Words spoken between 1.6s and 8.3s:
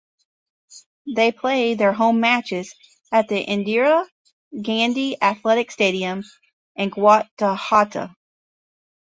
their home matches at the Indira Gandhi Athletic Stadium in Guwahati.